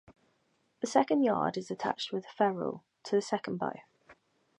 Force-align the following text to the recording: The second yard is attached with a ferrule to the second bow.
The 0.79 0.87
second 0.87 1.21
yard 1.21 1.57
is 1.57 1.69
attached 1.69 2.11
with 2.11 2.25
a 2.25 2.29
ferrule 2.29 2.83
to 3.03 3.15
the 3.15 3.21
second 3.21 3.57
bow. 3.57 3.73